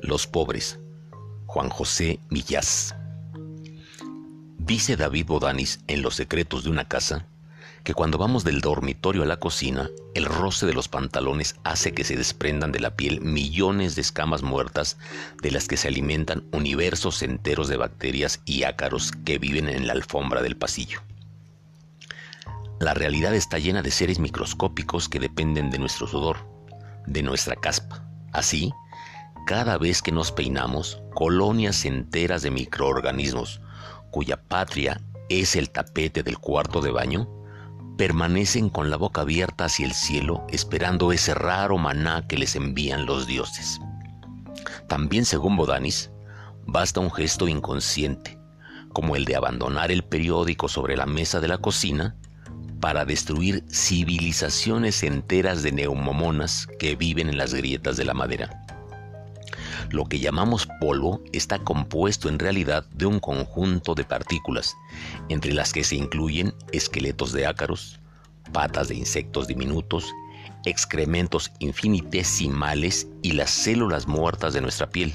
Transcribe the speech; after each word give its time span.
Los 0.00 0.26
pobres. 0.26 0.78
Juan 1.46 1.70
José 1.70 2.20
Millás. 2.30 2.94
Dice 4.58 4.96
David 4.96 5.26
Bodanis 5.26 5.80
en 5.86 6.02
Los 6.02 6.14
secretos 6.16 6.64
de 6.64 6.70
una 6.70 6.86
casa 6.86 7.26
que 7.84 7.94
cuando 7.94 8.18
vamos 8.18 8.44
del 8.44 8.60
dormitorio 8.60 9.22
a 9.22 9.26
la 9.26 9.38
cocina, 9.38 9.88
el 10.14 10.26
roce 10.26 10.66
de 10.66 10.74
los 10.74 10.88
pantalones 10.88 11.56
hace 11.64 11.94
que 11.94 12.04
se 12.04 12.16
desprendan 12.16 12.70
de 12.70 12.80
la 12.80 12.94
piel 12.96 13.20
millones 13.20 13.94
de 13.94 14.02
escamas 14.02 14.42
muertas 14.42 14.98
de 15.42 15.50
las 15.50 15.68
que 15.68 15.76
se 15.76 15.88
alimentan 15.88 16.44
universos 16.52 17.22
enteros 17.22 17.68
de 17.68 17.76
bacterias 17.76 18.40
y 18.44 18.64
ácaros 18.64 19.12
que 19.24 19.38
viven 19.38 19.68
en 19.68 19.86
la 19.86 19.94
alfombra 19.94 20.42
del 20.42 20.56
pasillo. 20.56 21.00
La 22.78 22.94
realidad 22.94 23.34
está 23.34 23.58
llena 23.58 23.82
de 23.82 23.90
seres 23.90 24.18
microscópicos 24.18 25.08
que 25.08 25.18
dependen 25.18 25.70
de 25.70 25.78
nuestro 25.78 26.06
sudor, 26.06 26.36
de 27.06 27.22
nuestra 27.22 27.56
caspa. 27.56 28.04
Así, 28.32 28.72
cada 29.48 29.78
vez 29.78 30.02
que 30.02 30.12
nos 30.12 30.30
peinamos, 30.30 31.00
colonias 31.14 31.86
enteras 31.86 32.42
de 32.42 32.50
microorganismos, 32.50 33.62
cuya 34.10 34.36
patria 34.42 35.00
es 35.30 35.56
el 35.56 35.70
tapete 35.70 36.22
del 36.22 36.36
cuarto 36.36 36.82
de 36.82 36.90
baño, 36.90 37.26
permanecen 37.96 38.68
con 38.68 38.90
la 38.90 38.98
boca 38.98 39.22
abierta 39.22 39.64
hacia 39.64 39.86
el 39.86 39.94
cielo 39.94 40.44
esperando 40.50 41.12
ese 41.12 41.32
raro 41.32 41.78
maná 41.78 42.26
que 42.28 42.36
les 42.36 42.56
envían 42.56 43.06
los 43.06 43.26
dioses. 43.26 43.80
También 44.86 45.24
según 45.24 45.56
Bodanis, 45.56 46.10
basta 46.66 47.00
un 47.00 47.10
gesto 47.10 47.48
inconsciente, 47.48 48.38
como 48.92 49.16
el 49.16 49.24
de 49.24 49.36
abandonar 49.36 49.90
el 49.90 50.04
periódico 50.04 50.68
sobre 50.68 50.94
la 50.94 51.06
mesa 51.06 51.40
de 51.40 51.48
la 51.48 51.56
cocina, 51.56 52.16
para 52.82 53.06
destruir 53.06 53.64
civilizaciones 53.70 55.02
enteras 55.04 55.62
de 55.62 55.72
neumomonas 55.72 56.68
que 56.78 56.96
viven 56.96 57.30
en 57.30 57.38
las 57.38 57.54
grietas 57.54 57.96
de 57.96 58.04
la 58.04 58.12
madera. 58.12 58.66
Lo 59.90 60.04
que 60.04 60.20
llamamos 60.20 60.68
polvo 60.80 61.22
está 61.32 61.58
compuesto 61.60 62.28
en 62.28 62.38
realidad 62.38 62.84
de 62.90 63.06
un 63.06 63.20
conjunto 63.20 63.94
de 63.94 64.04
partículas, 64.04 64.76
entre 65.30 65.54
las 65.54 65.72
que 65.72 65.82
se 65.82 65.96
incluyen 65.96 66.54
esqueletos 66.72 67.32
de 67.32 67.46
ácaros, 67.46 67.98
patas 68.52 68.88
de 68.88 68.96
insectos 68.96 69.46
diminutos, 69.46 70.12
excrementos 70.66 71.50
infinitesimales 71.58 73.08
y 73.22 73.32
las 73.32 73.50
células 73.50 74.06
muertas 74.06 74.52
de 74.52 74.60
nuestra 74.60 74.90
piel. 74.90 75.14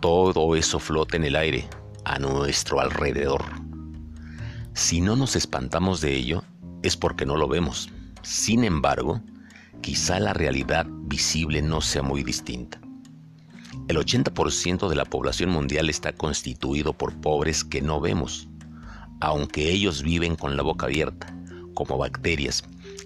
Todo 0.00 0.56
eso 0.56 0.78
flota 0.78 1.16
en 1.16 1.24
el 1.24 1.36
aire, 1.36 1.68
a 2.04 2.18
nuestro 2.18 2.80
alrededor. 2.80 3.44
Si 4.72 5.02
no 5.02 5.14
nos 5.14 5.36
espantamos 5.36 6.00
de 6.00 6.14
ello, 6.14 6.42
es 6.82 6.96
porque 6.96 7.26
no 7.26 7.36
lo 7.36 7.48
vemos. 7.48 7.90
Sin 8.22 8.64
embargo, 8.64 9.20
quizá 9.82 10.20
la 10.20 10.32
realidad 10.32 10.86
visible 10.88 11.60
no 11.60 11.80
sea 11.82 12.02
muy 12.02 12.22
distinta. 12.22 12.80
El 13.88 13.98
80% 13.98 14.88
de 14.88 14.96
la 14.96 15.04
población 15.04 15.50
mundial 15.50 15.88
está 15.88 16.12
constituido 16.12 16.92
por 16.92 17.14
pobres 17.20 17.62
que 17.62 17.80
no 17.80 18.00
vemos, 18.00 18.48
aunque 19.20 19.70
ellos 19.70 20.02
viven 20.02 20.34
con 20.34 20.56
la 20.56 20.62
boca 20.62 20.86
abierta, 20.86 21.32
como 21.74 21.96
bacterias, 21.96 22.64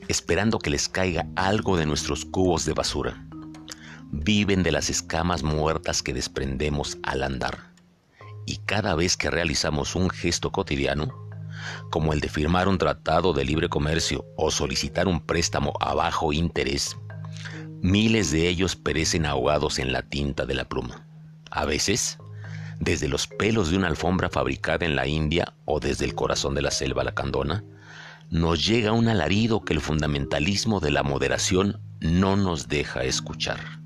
esperando 0.08 0.58
que 0.58 0.70
les 0.70 0.88
caiga 0.88 1.27
algo 1.36 1.77
de 1.77 1.86
nuestros 1.86 2.24
cubos 2.24 2.64
de 2.64 2.72
basura. 2.72 3.27
Viven 4.10 4.62
de 4.62 4.72
las 4.72 4.88
escamas 4.90 5.42
muertas 5.42 6.02
que 6.02 6.14
desprendemos 6.14 6.98
al 7.02 7.22
andar. 7.22 7.72
Y 8.46 8.56
cada 8.58 8.94
vez 8.94 9.16
que 9.16 9.30
realizamos 9.30 9.94
un 9.94 10.08
gesto 10.08 10.50
cotidiano, 10.50 11.12
como 11.90 12.12
el 12.12 12.20
de 12.20 12.28
firmar 12.28 12.68
un 12.68 12.78
tratado 12.78 13.32
de 13.32 13.44
libre 13.44 13.68
comercio 13.68 14.24
o 14.36 14.50
solicitar 14.50 15.06
un 15.06 15.20
préstamo 15.20 15.74
a 15.80 15.94
bajo 15.94 16.32
interés, 16.32 16.96
Miles 17.83 18.31
de 18.31 18.47
ellos 18.47 18.77
perecen 18.77 19.25
ahogados 19.25 19.78
en 19.78 19.92
la 19.92 20.03
tinta 20.03 20.45
de 20.45 20.55
la 20.55 20.69
pluma. 20.69 21.06
A 21.50 21.64
veces, 21.64 22.19
desde 22.79 23.08
los 23.08 23.27
pelos 23.27 23.70
de 23.70 23.79
una 23.79 23.89
alfombra 23.89 24.29
fabricada 24.29 24.85
en 24.85 24.96
la 24.96 25.07
India 25.07 25.55
o 25.64 25.80
desde 25.80 26.05
el 26.05 26.14
corazón 26.14 26.55
de 26.55 26.63
la 26.63 26.70
selva 26.70 27.05
lacandona, 27.05 27.64
nos 28.29 28.67
llega 28.67 28.92
un 28.92 29.08
alarido 29.08 29.64
que 29.64 29.73
el 29.73 29.80
fundamentalismo 29.80 30.80
de 30.80 30.90
la 30.90 31.02
moderación 31.02 31.80
no 32.01 32.36
nos 32.36 32.69
deja 32.69 33.05
escuchar. 33.05 33.80